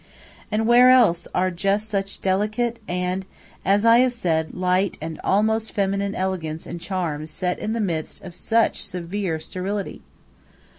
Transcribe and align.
And 0.51 0.65
where 0.67 0.89
else 0.89 1.27
are 1.35 1.51
just 1.51 1.87
such 1.87 2.21
delicate 2.21 2.79
and, 2.87 3.23
as 3.63 3.85
I 3.85 3.99
have 3.99 4.13
said, 4.13 4.55
light 4.55 4.97
and 4.99 5.21
almost 5.23 5.73
feminine 5.73 6.15
elegance 6.15 6.65
and 6.65 6.81
charm 6.81 7.27
set 7.27 7.59
in 7.59 7.73
the 7.73 7.79
midst 7.81 8.19
of 8.23 8.33
such 8.33 8.83
severe 8.83 9.39
sterility? 9.39 10.01